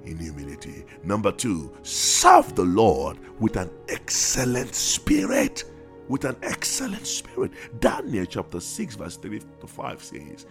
in 0.04 0.18
humility. 0.18 0.84
Number 1.04 1.32
two, 1.32 1.74
serve 1.84 2.54
the 2.56 2.66
Lord 2.66 3.18
with 3.40 3.56
an 3.56 3.72
excellent 3.88 4.76
spirit. 4.76 5.64
With 6.10 6.26
an 6.26 6.36
excellent 6.44 7.08
spirit. 7.08 7.52
Daniel 7.80 8.26
chapter 8.26 8.60
6, 8.60 8.96
verse 8.96 9.16
3 9.16 9.40
to 9.62 9.68
5 9.68 10.04
says, 10.04 10.46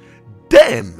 Then 0.48 0.94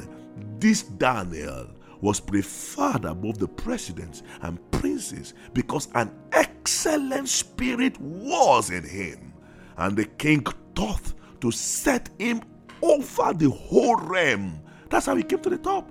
this 0.59 0.83
Daniel 0.83 1.69
was 2.01 2.19
preferred 2.19 3.05
above 3.05 3.37
the 3.37 3.47
presidents 3.47 4.23
and 4.41 4.59
princes 4.71 5.33
because 5.53 5.89
an 5.95 6.11
excellent 6.31 7.27
spirit 7.27 7.99
was 7.99 8.69
in 8.69 8.83
him. 8.83 9.33
And 9.77 9.97
the 9.97 10.05
king 10.05 10.45
thought 10.75 11.13
to 11.41 11.51
set 11.51 12.09
him 12.19 12.41
over 12.81 13.33
the 13.33 13.49
whole 13.49 13.97
realm. 13.97 14.61
That's 14.89 15.05
how 15.05 15.15
he 15.15 15.23
came 15.23 15.39
to 15.39 15.49
the 15.49 15.57
top. 15.57 15.89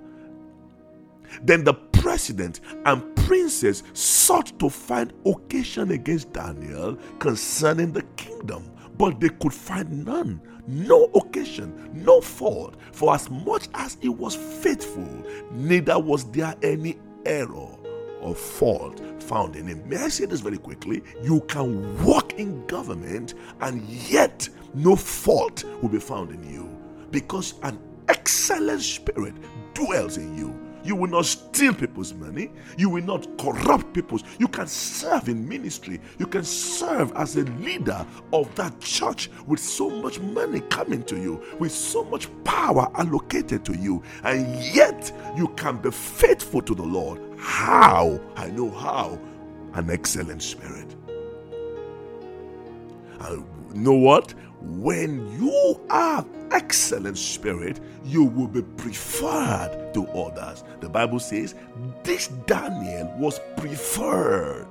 Then 1.43 1.63
the 1.63 1.73
president 1.73 2.61
and 2.85 3.15
princes 3.15 3.83
sought 3.93 4.57
to 4.59 4.69
find 4.69 5.13
occasion 5.25 5.91
against 5.91 6.33
Daniel 6.33 6.97
concerning 7.19 7.91
the 7.91 8.01
kingdom, 8.15 8.71
but 8.99 9.19
they 9.19 9.29
could 9.29 9.53
find 9.53 10.05
none 10.05 10.39
no 10.69 11.05
occasion, 11.15 11.89
no 11.93 12.21
fault, 12.21 12.75
for 12.91 13.15
as 13.15 13.27
much 13.31 13.67
as 13.73 13.97
he 14.01 14.07
was 14.07 14.35
faithful, 14.35 15.07
neither 15.51 15.97
was 15.97 16.25
there 16.25 16.53
any 16.61 16.99
error 17.25 17.75
or 18.21 18.35
fault 18.35 19.01
found 19.23 19.55
in 19.55 19.65
him. 19.65 19.87
May 19.89 19.97
I 19.97 20.09
say 20.09 20.25
this 20.25 20.41
very 20.41 20.59
quickly? 20.59 21.01
You 21.23 21.41
can 21.41 22.03
walk 22.05 22.33
in 22.33 22.65
government 22.67 23.33
and 23.61 23.81
yet 23.83 24.47
no 24.75 24.95
fault 24.95 25.63
will 25.81 25.89
be 25.89 25.99
found 25.99 26.29
in 26.31 26.47
you 26.47 26.69
because 27.09 27.55
an 27.63 27.79
excellent 28.09 28.81
spirit 28.81 29.33
dwells 29.73 30.17
in 30.17 30.37
you. 30.37 30.68
You 30.83 30.95
will 30.95 31.09
not 31.09 31.25
steal 31.25 31.73
people's 31.73 32.13
money. 32.13 32.51
You 32.77 32.89
will 32.89 33.03
not 33.03 33.37
corrupt 33.37 33.93
people's. 33.93 34.23
You 34.39 34.47
can 34.47 34.67
serve 34.67 35.27
in 35.29 35.47
ministry. 35.47 35.99
You 36.17 36.27
can 36.27 36.43
serve 36.43 37.11
as 37.15 37.35
a 37.35 37.43
leader 37.43 38.05
of 38.33 38.53
that 38.55 38.79
church 38.79 39.29
with 39.45 39.59
so 39.59 39.89
much 39.89 40.19
money 40.19 40.61
coming 40.61 41.03
to 41.03 41.17
you, 41.17 41.43
with 41.59 41.71
so 41.71 42.03
much 42.03 42.27
power 42.43 42.89
allocated 42.95 43.65
to 43.65 43.77
you, 43.77 44.01
and 44.23 44.63
yet 44.63 45.11
you 45.35 45.47
can 45.49 45.77
be 45.77 45.91
faithful 45.91 46.61
to 46.61 46.75
the 46.75 46.83
Lord. 46.83 47.21
How? 47.37 48.19
I 48.35 48.49
know 48.49 48.69
how. 48.71 49.19
An 49.73 49.89
excellent 49.89 50.41
spirit. 50.41 50.95
And 53.19 53.45
know 53.75 53.93
what? 53.93 54.33
When 54.61 55.31
you 55.39 55.79
have 55.89 56.27
excellent 56.51 57.17
spirit, 57.17 57.79
you 58.03 58.23
will 58.23 58.47
be 58.47 58.61
preferred 58.61 59.93
to 59.93 60.07
others. 60.09 60.63
The 60.81 60.89
Bible 60.89 61.19
says 61.19 61.55
this 62.03 62.27
Daniel 62.45 63.13
was 63.17 63.39
preferred 63.57 64.67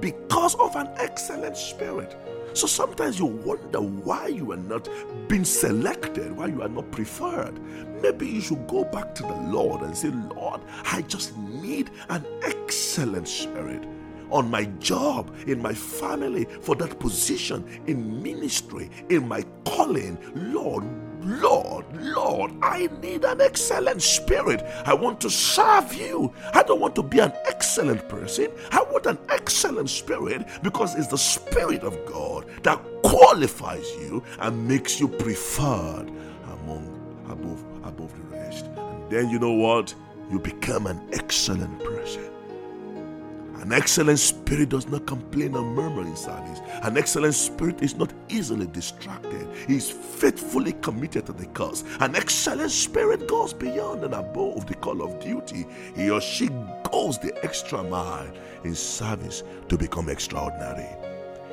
because 0.00 0.54
of 0.56 0.74
an 0.76 0.88
excellent 0.96 1.56
spirit. 1.56 2.16
So 2.54 2.66
sometimes 2.66 3.18
you 3.18 3.26
wonder 3.26 3.80
why 3.80 4.28
you 4.28 4.52
are 4.52 4.56
not 4.56 4.88
being 5.28 5.44
selected, 5.44 6.36
why 6.36 6.46
you 6.46 6.62
are 6.62 6.68
not 6.68 6.90
preferred. 6.90 7.60
Maybe 8.02 8.26
you 8.26 8.40
should 8.40 8.66
go 8.66 8.84
back 8.84 9.14
to 9.16 9.22
the 9.22 9.34
Lord 9.34 9.82
and 9.82 9.96
say, 9.96 10.10
Lord, 10.34 10.60
I 10.84 11.02
just 11.02 11.36
need 11.36 11.90
an 12.08 12.24
excellent 12.42 13.28
spirit 13.28 13.86
on 14.30 14.50
my 14.50 14.64
job, 14.80 15.34
in 15.46 15.60
my 15.60 15.74
family, 15.74 16.44
for 16.62 16.74
that 16.76 16.98
position, 16.98 17.64
in 17.86 18.22
ministry, 18.22 18.90
in 19.08 19.26
my 19.26 19.44
calling. 19.64 20.18
Lord, 20.34 20.84
Lord, 21.22 21.84
Lord, 22.00 22.52
I 22.62 22.88
need 23.02 23.24
an 23.24 23.40
excellent 23.40 24.02
spirit. 24.02 24.62
I 24.86 24.94
want 24.94 25.20
to 25.22 25.30
serve 25.30 25.92
you. 25.92 26.32
I 26.54 26.62
don't 26.62 26.80
want 26.80 26.94
to 26.96 27.02
be 27.02 27.18
an 27.18 27.32
excellent 27.46 28.08
person. 28.08 28.48
I 28.70 28.82
want 28.84 29.06
an 29.06 29.18
excellent 29.28 29.90
spirit 29.90 30.46
because 30.62 30.94
it's 30.94 31.08
the 31.08 31.18
spirit 31.18 31.82
of 31.82 31.98
God 32.06 32.46
that 32.62 32.80
qualifies 33.02 33.90
you 34.00 34.22
and 34.40 34.68
makes 34.68 35.00
you 35.00 35.08
preferred 35.08 36.10
among 36.52 36.94
above 37.28 37.64
above 37.84 38.12
the 38.14 38.36
rest. 38.36 38.66
And 38.76 39.10
then 39.10 39.28
you 39.28 39.38
know 39.38 39.52
what? 39.52 39.94
You 40.30 40.38
become 40.38 40.86
an 40.86 41.00
excellent 41.12 41.82
person 41.82 42.30
An 43.60 43.72
excellent 43.72 44.20
spirit 44.20 44.68
does 44.68 44.86
not 44.86 45.06
complain 45.06 45.56
or 45.56 45.62
murmur 45.62 46.02
in 46.02 46.14
service. 46.16 46.60
An 46.84 46.96
excellent 46.96 47.34
spirit 47.34 47.82
is 47.82 47.96
not 47.96 48.12
easily 48.28 48.66
distracted. 48.68 49.48
He 49.66 49.76
is 49.76 49.90
faithfully 49.90 50.74
committed 50.74 51.26
to 51.26 51.32
the 51.32 51.46
cause. 51.46 51.82
An 51.98 52.14
excellent 52.14 52.70
spirit 52.70 53.26
goes 53.26 53.52
beyond 53.52 54.04
and 54.04 54.14
above 54.14 54.66
the 54.66 54.74
call 54.74 55.02
of 55.02 55.18
duty. 55.20 55.66
He 55.96 56.08
or 56.08 56.20
she 56.20 56.48
goes 56.90 57.18
the 57.18 57.32
extra 57.42 57.82
mile 57.82 58.32
in 58.62 58.76
service 58.76 59.42
to 59.68 59.76
become 59.76 60.08
extraordinary. 60.08 60.88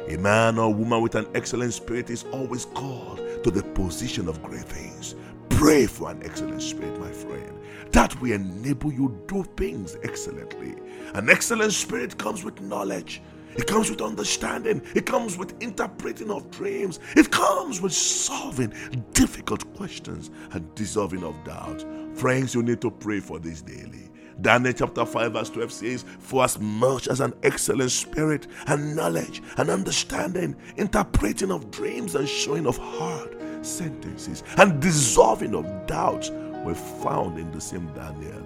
A 0.08 0.18
man 0.18 0.60
or 0.60 0.72
woman 0.72 1.02
with 1.02 1.16
an 1.16 1.26
excellent 1.34 1.74
spirit 1.74 2.12
is 2.12 2.26
always 2.32 2.66
called 2.66 3.18
to 3.44 3.50
the 3.50 3.64
position 3.64 4.30
of 4.30 4.42
great 4.44 4.66
things. 4.66 5.16
Pray 5.50 5.86
for 5.86 6.12
an 6.12 6.22
excellent 6.24 6.62
spirit, 6.62 7.00
my 7.00 7.12
friend. 7.12 7.60
That 7.92 8.20
will 8.22 8.34
enable 8.34 8.92
you 8.92 9.22
do 9.28 9.44
things 9.58 9.98
excellently. 10.04 10.76
An 11.14 11.30
excellent 11.30 11.74
spirit 11.74 12.18
comes 12.18 12.44
with 12.44 12.60
knowledge. 12.62 13.22
It 13.56 13.68
comes 13.68 13.90
with 13.90 14.02
understanding. 14.02 14.82
It 14.96 15.06
comes 15.06 15.38
with 15.38 15.56
interpreting 15.62 16.30
of 16.30 16.52
dreams. 16.52 17.00
It 17.16 17.32
comes 17.32 17.82
with 17.82 17.94
solving 17.94 18.74
difficult 19.14 19.74
questions 19.76 20.30
and 20.52 20.74
dissolving 20.76 21.24
of 21.24 21.42
doubt. 21.46 21.86
Friends, 22.16 22.54
you 22.54 22.64
need 22.64 22.82
to 22.82 22.92
pray 22.92 23.22
for 23.22 23.40
this 23.40 23.62
daily. 23.62 24.12
Daniel 24.42 24.74
chapter 24.74 25.06
5, 25.06 25.32
verse 25.32 25.50
12 25.50 25.72
says, 25.72 26.06
For 26.20 26.44
as 26.44 26.60
much 26.60 27.08
as 27.08 27.22
an 27.22 27.34
excellent 27.44 27.92
spirit 27.92 28.48
and 28.68 28.94
knowledge 28.94 29.42
and 29.58 29.70
understanding, 29.70 30.58
interpreting 30.76 31.52
of 31.52 31.72
dreams 31.72 32.16
and 32.16 32.28
showing 32.28 32.68
of 32.68 32.78
hard 32.78 33.45
sentences 33.66 34.44
and 34.58 34.82
dissolving 34.82 35.56
of 35.56 35.66
doubts 35.88 36.30
were 36.64 36.76
found 36.76 37.38
in 37.40 37.52
the 37.52 37.62
same 37.62 37.88
Daniel, 37.94 38.42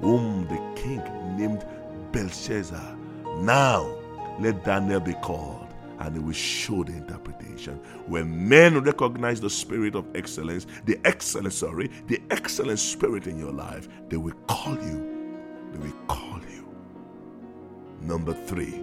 whom 0.00 0.46
the 0.48 0.80
king 0.80 1.02
named 1.36 1.64
Belshazzar. 2.12 2.96
Now 3.38 3.96
let 4.38 4.64
Daniel 4.64 5.00
be 5.00 5.14
called, 5.14 5.68
and 5.98 6.14
he 6.14 6.20
will 6.20 6.32
show 6.32 6.84
the 6.84 6.92
interpretation. 6.92 7.76
When 8.06 8.48
men 8.48 8.78
recognize 8.80 9.40
the 9.40 9.50
spirit 9.50 9.94
of 9.94 10.06
excellence, 10.14 10.66
the 10.84 10.98
excellence, 11.04 11.56
sorry, 11.56 11.90
the 12.08 12.20
excellent 12.30 12.78
spirit 12.78 13.26
in 13.26 13.38
your 13.38 13.52
life, 13.52 13.88
they 14.08 14.16
will 14.16 14.34
call 14.48 14.74
you. 14.74 15.28
They 15.72 15.78
will 15.78 15.96
call 16.08 16.40
you. 16.50 16.68
Number 18.00 18.32
three, 18.32 18.82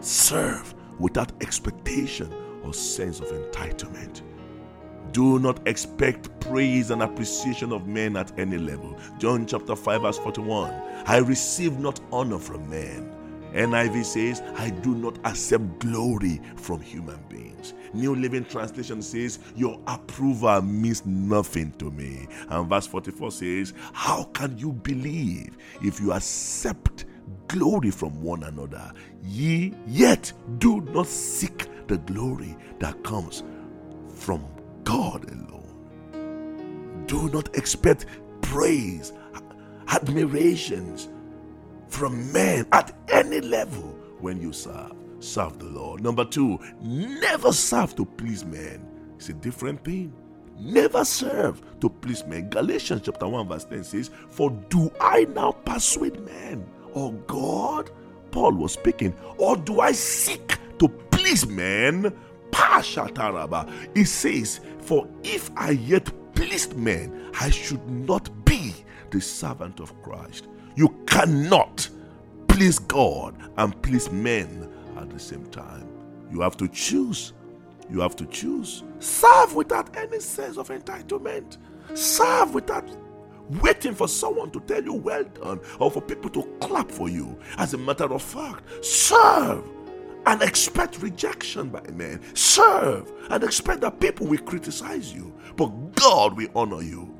serve 0.00 0.74
without 0.98 1.32
expectation 1.42 2.32
or 2.62 2.72
sense 2.74 3.20
of 3.20 3.28
entitlement. 3.28 4.22
Do 5.12 5.38
not 5.38 5.66
expect 5.68 6.40
praise 6.40 6.90
and 6.90 7.02
appreciation 7.02 7.70
of 7.72 7.86
men 7.86 8.16
at 8.16 8.36
any 8.38 8.56
level. 8.56 8.98
John 9.18 9.46
chapter 9.46 9.76
5, 9.76 10.02
verse 10.02 10.18
41. 10.18 10.72
I 11.06 11.18
receive 11.18 11.78
not 11.78 12.00
honor 12.10 12.38
from 12.38 12.68
men. 12.70 13.12
NIV 13.52 14.04
says, 14.06 14.40
I 14.56 14.70
do 14.70 14.94
not 14.94 15.18
accept 15.26 15.78
glory 15.80 16.40
from 16.56 16.80
human 16.80 17.18
beings. 17.28 17.74
New 17.92 18.14
Living 18.14 18.46
Translation 18.46 19.02
says, 19.02 19.38
Your 19.54 19.78
approval 19.86 20.62
means 20.62 21.04
nothing 21.04 21.72
to 21.72 21.90
me. 21.90 22.26
And 22.48 22.68
verse 22.68 22.86
44 22.86 23.30
says, 23.32 23.74
How 23.92 24.24
can 24.32 24.56
you 24.56 24.72
believe 24.72 25.58
if 25.82 26.00
you 26.00 26.12
accept 26.12 27.04
glory 27.48 27.90
from 27.90 28.22
one 28.22 28.44
another? 28.44 28.90
Ye 29.22 29.74
yet 29.86 30.32
do 30.58 30.80
not 30.80 31.06
seek 31.06 31.66
the 31.88 31.98
glory 31.98 32.56
that 32.78 33.04
comes 33.04 33.42
from 34.14 34.42
God 34.84 35.30
alone. 35.30 37.04
Do 37.06 37.28
not 37.30 37.56
expect 37.56 38.06
praise, 38.40 39.12
admirations 39.88 41.08
from 41.88 42.32
men 42.32 42.66
at 42.72 42.94
any 43.08 43.40
level 43.40 43.96
when 44.20 44.40
you 44.40 44.52
serve. 44.52 44.92
Serve 45.20 45.58
the 45.58 45.66
Lord. 45.66 46.02
Number 46.02 46.24
two, 46.24 46.58
never 46.80 47.52
serve 47.52 47.94
to 47.96 48.04
please 48.04 48.44
men. 48.44 48.88
It's 49.16 49.28
a 49.28 49.34
different 49.34 49.84
thing. 49.84 50.12
Never 50.58 51.04
serve 51.04 51.62
to 51.80 51.88
please 51.88 52.24
men. 52.26 52.50
Galatians 52.50 53.02
chapter 53.04 53.28
1, 53.28 53.48
verse 53.48 53.64
10 53.64 53.84
says, 53.84 54.10
For 54.30 54.50
do 54.68 54.90
I 55.00 55.24
now 55.26 55.52
persuade 55.52 56.20
men 56.24 56.66
or 56.92 57.12
God? 57.26 57.90
Paul 58.30 58.52
was 58.54 58.72
speaking, 58.72 59.14
or 59.36 59.56
do 59.56 59.80
I 59.80 59.92
seek 59.92 60.56
to 60.78 60.88
please 60.88 61.46
men? 61.46 62.12
It 63.94 64.06
says, 64.06 64.60
For 64.80 65.06
if 65.22 65.50
I 65.56 65.70
yet 65.70 66.10
pleased 66.34 66.76
men, 66.76 67.30
I 67.40 67.50
should 67.50 67.86
not 67.88 68.44
be 68.44 68.74
the 69.10 69.20
servant 69.20 69.80
of 69.80 70.00
Christ. 70.02 70.48
You 70.74 70.88
cannot 71.06 71.88
please 72.48 72.78
God 72.78 73.36
and 73.56 73.80
please 73.82 74.10
men 74.10 74.70
at 74.96 75.10
the 75.10 75.18
same 75.18 75.46
time. 75.46 75.88
You 76.30 76.40
have 76.40 76.56
to 76.58 76.68
choose. 76.68 77.32
You 77.90 78.00
have 78.00 78.16
to 78.16 78.26
choose. 78.26 78.84
Serve 79.00 79.54
without 79.54 79.94
any 79.96 80.20
sense 80.20 80.56
of 80.56 80.68
entitlement. 80.68 81.58
Serve 81.94 82.54
without 82.54 82.88
waiting 83.60 83.94
for 83.94 84.08
someone 84.08 84.50
to 84.50 84.60
tell 84.60 84.82
you 84.82 84.94
well 84.94 85.24
done 85.24 85.60
or 85.78 85.90
for 85.90 86.00
people 86.00 86.30
to 86.30 86.42
clap 86.60 86.90
for 86.90 87.08
you. 87.08 87.38
As 87.58 87.74
a 87.74 87.78
matter 87.78 88.12
of 88.12 88.22
fact, 88.22 88.64
serve 88.84 89.64
and 90.26 90.42
expect 90.42 91.02
rejection 91.02 91.68
by 91.68 91.82
men. 91.92 92.20
Serve 92.34 93.10
and 93.30 93.42
expect 93.42 93.80
that 93.80 94.00
people 94.00 94.26
will 94.26 94.38
criticize 94.38 95.12
you, 95.12 95.32
but 95.56 95.68
God 95.94 96.36
will 96.36 96.48
honor 96.54 96.82
you. 96.82 97.12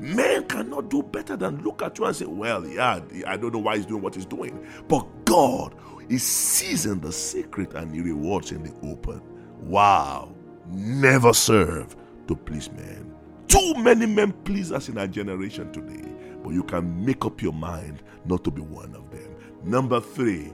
Men 0.00 0.44
cannot 0.46 0.90
do 0.90 1.02
better 1.02 1.36
than 1.36 1.62
look 1.62 1.82
at 1.82 1.98
you 1.98 2.04
and 2.04 2.14
say, 2.14 2.26
Well, 2.26 2.66
yeah, 2.66 3.00
I 3.26 3.36
don't 3.36 3.52
know 3.52 3.60
why 3.60 3.76
he's 3.76 3.86
doing 3.86 4.02
what 4.02 4.14
he's 4.14 4.26
doing. 4.26 4.66
But 4.88 5.06
God 5.24 5.74
is 6.08 6.22
seizing 6.22 7.00
the 7.00 7.12
secret 7.12 7.72
and 7.74 7.94
he 7.94 8.00
rewards 8.00 8.52
in 8.52 8.62
the 8.62 8.74
open. 8.86 9.22
Wow. 9.60 10.34
Never 10.68 11.32
serve 11.32 11.96
to 12.28 12.36
please 12.36 12.70
men. 12.72 13.14
Too 13.48 13.74
many 13.78 14.06
men 14.06 14.32
please 14.44 14.72
us 14.72 14.88
in 14.88 14.98
our 14.98 15.06
generation 15.06 15.72
today, 15.72 16.04
but 16.42 16.50
you 16.50 16.62
can 16.64 17.04
make 17.04 17.24
up 17.24 17.40
your 17.40 17.52
mind 17.52 18.02
not 18.24 18.44
to 18.44 18.50
be 18.50 18.60
one 18.60 18.94
of 18.94 19.10
them. 19.10 19.34
Number 19.64 20.00
three, 20.00 20.52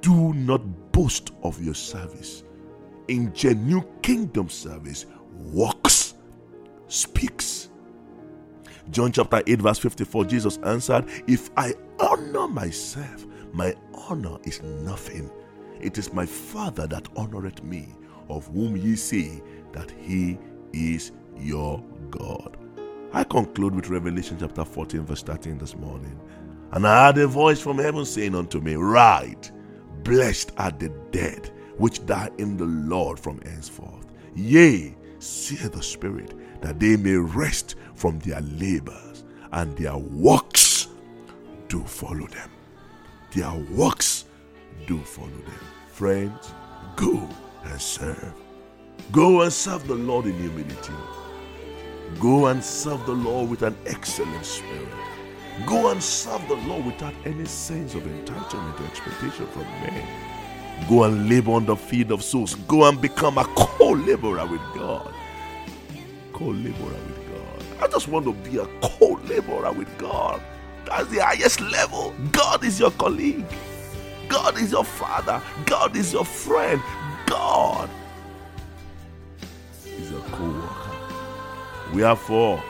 do 0.00 0.32
not 0.34 0.89
boast 1.00 1.30
of 1.42 1.62
your 1.62 1.74
service. 1.74 2.44
In 3.08 3.32
genuine 3.32 3.86
kingdom 4.02 4.50
service, 4.50 5.06
walks, 5.32 6.14
speaks. 6.88 7.70
John 8.90 9.10
chapter 9.10 9.42
8, 9.46 9.62
verse 9.62 9.78
54, 9.78 10.24
Jesus 10.26 10.58
answered, 10.58 11.06
If 11.26 11.48
I 11.56 11.72
honor 12.00 12.48
myself, 12.48 13.24
my 13.52 13.74
honor 13.94 14.36
is 14.44 14.62
nothing. 14.62 15.30
It 15.80 15.96
is 15.96 16.12
my 16.12 16.26
Father 16.26 16.86
that 16.88 17.04
honoreth 17.14 17.62
me, 17.62 17.94
of 18.28 18.46
whom 18.48 18.76
ye 18.76 18.94
say 18.94 19.42
that 19.72 19.90
he 19.92 20.38
is 20.74 21.12
your 21.38 21.82
God. 22.10 22.58
I 23.14 23.24
conclude 23.24 23.74
with 23.74 23.88
Revelation 23.88 24.36
chapter 24.38 24.66
14, 24.66 25.06
verse 25.06 25.22
13 25.22 25.56
this 25.56 25.74
morning. 25.76 26.20
And 26.72 26.86
I 26.86 27.06
heard 27.06 27.18
a 27.18 27.26
voice 27.26 27.60
from 27.60 27.78
heaven 27.78 28.04
saying 28.04 28.34
unto 28.34 28.60
me, 28.60 28.74
Write, 28.74 29.50
Blessed 30.02 30.52
are 30.56 30.70
the 30.70 30.88
dead 31.10 31.50
which 31.76 32.04
die 32.06 32.30
in 32.38 32.56
the 32.56 32.64
Lord 32.64 33.18
from 33.18 33.40
henceforth. 33.42 34.06
Yea, 34.34 34.94
say 35.18 35.68
the 35.68 35.82
Spirit, 35.82 36.34
that 36.62 36.78
they 36.78 36.96
may 36.96 37.16
rest 37.16 37.76
from 37.94 38.18
their 38.20 38.40
labors, 38.40 39.24
and 39.52 39.76
their 39.76 39.96
works 39.96 40.88
do 41.68 41.82
follow 41.84 42.26
them. 42.26 42.50
Their 43.34 43.52
works 43.70 44.24
do 44.86 44.98
follow 45.00 45.28
them. 45.28 45.60
Friends, 45.90 46.52
go 46.96 47.28
and 47.64 47.80
serve. 47.80 48.34
Go 49.12 49.42
and 49.42 49.52
serve 49.52 49.86
the 49.86 49.94
Lord 49.94 50.26
in 50.26 50.38
humility. 50.38 50.92
Go 52.18 52.46
and 52.46 52.62
serve 52.62 53.04
the 53.06 53.12
Lord 53.12 53.50
with 53.50 53.62
an 53.62 53.76
excellent 53.86 54.44
spirit. 54.44 54.88
Go 55.66 55.90
and 55.90 56.02
serve 56.02 56.46
the 56.48 56.54
Lord 56.56 56.86
without 56.86 57.14
any 57.24 57.44
sense 57.44 57.94
of 57.94 58.02
entitlement 58.02 58.80
or 58.80 58.86
expectation 58.86 59.46
from 59.48 59.62
men. 59.62 60.06
Go 60.88 61.04
and 61.04 61.28
labor 61.28 61.52
on 61.52 61.66
the 61.66 61.76
field 61.76 62.12
of 62.12 62.22
souls. 62.22 62.54
Go 62.66 62.88
and 62.88 63.00
become 63.00 63.38
a 63.38 63.44
co 63.44 63.90
laborer 63.90 64.46
with 64.46 64.62
God. 64.74 65.12
Co 66.32 66.46
laborer 66.46 66.92
with 66.92 67.28
God. 67.28 67.82
I 67.82 67.88
just 67.88 68.08
want 68.08 68.24
to 68.26 68.32
be 68.32 68.58
a 68.58 68.66
co 68.82 69.20
laborer 69.28 69.72
with 69.72 69.88
God. 69.98 70.42
That's 70.86 71.08
the 71.10 71.18
highest 71.20 71.60
level. 71.60 72.14
God 72.32 72.64
is 72.64 72.80
your 72.80 72.90
colleague. 72.92 73.44
God 74.28 74.58
is 74.58 74.72
your 74.72 74.84
father. 74.84 75.42
God 75.66 75.96
is 75.96 76.12
your 76.12 76.24
friend. 76.24 76.82
God 77.26 77.90
is 79.84 80.10
your 80.10 80.22
co 80.32 80.44
worker. 80.44 80.90
Wherefore, 81.94 82.62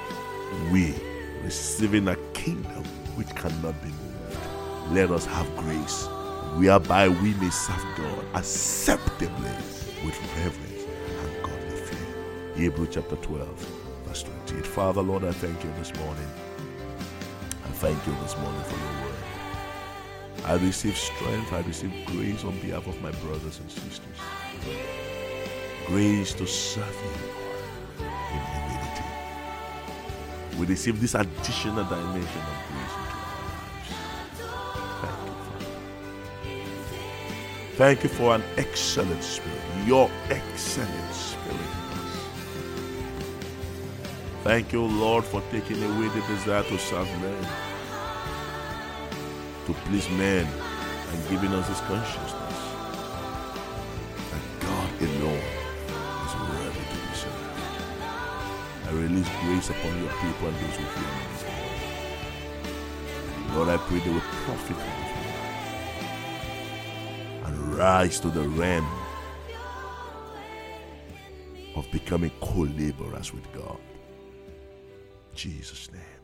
we 0.73 0.95
receiving 1.43 2.09
a 2.09 2.17
kingdom 2.33 2.85
which 3.17 3.29
cannot 3.35 3.81
be 3.83 3.89
moved. 3.89 4.93
Let 4.93 5.11
us 5.11 5.27
have 5.27 5.47
grace 5.57 6.07
whereby 6.57 7.09
we 7.09 7.35
may 7.35 7.51
serve 7.51 7.85
God 7.97 8.25
acceptably 8.35 9.51
with 10.05 10.19
reverence 10.37 10.85
and 11.21 11.43
godly 11.43 11.77
fear. 11.77 12.55
Hebrew 12.57 12.87
chapter 12.91 13.17
12, 13.17 13.49
verse 14.07 14.23
28. 14.47 14.67
Father, 14.67 15.03
Lord, 15.03 15.25
I 15.25 15.33
thank 15.33 15.63
you 15.63 15.73
this 15.79 15.95
morning. 15.97 16.29
I 17.65 17.69
thank 17.75 18.07
you 18.07 18.15
this 18.23 18.37
morning 18.39 18.63
for 18.65 18.77
your 18.77 19.05
word. 19.05 19.15
I 20.45 20.55
receive 20.55 20.97
strength, 20.97 21.53
I 21.53 21.61
receive 21.61 21.93
grace 22.07 22.45
on 22.45 22.59
behalf 22.61 22.87
of 22.87 23.01
my 23.03 23.11
brothers 23.13 23.61
and 23.61 23.71
sisters. 23.71 24.19
Grace 25.87 26.35
to 26.35 26.47
serve 26.47 26.87
you 26.87 27.40
We 30.61 30.67
receive 30.67 31.01
this 31.01 31.15
additional 31.15 31.85
dimension 31.85 32.43
of 32.43 32.59
grace 32.69 32.97
into 33.01 33.25
our 33.25 33.41
lives. 33.49 33.97
Thank 35.01 35.25
you, 35.25 35.31
Father. 35.47 35.73
Thank 37.77 38.03
you 38.05 38.11
for 38.11 38.35
an 38.35 38.45
excellent 38.59 39.25
spirit, 39.25 39.63
your 39.87 40.11
excellent 40.29 41.15
spirit. 41.15 41.61
Thank 44.45 44.73
you, 44.75 44.83
Lord, 44.83 45.25
for 45.25 45.43
taking 45.51 45.83
away 45.83 46.09
the 46.09 46.21
desire 46.29 46.65
to 46.65 46.79
serve 46.79 47.09
men 47.23 47.47
to 49.67 49.75
please 49.85 50.09
men 50.11 50.47
and 50.47 51.29
giving 51.31 51.53
us 51.53 51.69
this 51.69 51.81
consciousness 51.83 52.40
release 59.11 59.29
grace 59.43 59.71
upon 59.71 59.99
your 59.99 60.13
people 60.13 60.49
and 60.49 60.57
those 60.57 60.77
who 60.77 60.85
fear 60.85 61.03
me. 61.03 61.23
Lord, 63.57 63.69
I 63.69 63.77
pray 63.79 63.99
they 63.99 64.11
will 64.11 64.21
profit 64.21 64.77
from 64.77 64.87
this 65.03 65.17
and 67.45 67.75
rise 67.75 68.21
to 68.21 68.29
the 68.29 68.49
realm 68.49 68.87
of 71.75 71.91
becoming 71.91 72.31
co 72.41 72.61
laborers 72.61 73.33
with 73.35 73.53
God. 73.53 73.79
In 75.33 75.37
Jesus' 75.37 75.91
name. 75.93 76.20